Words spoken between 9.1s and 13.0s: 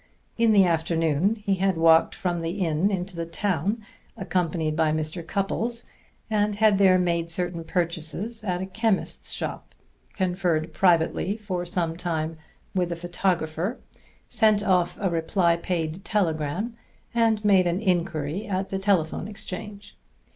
shop, conferred privately for some time with a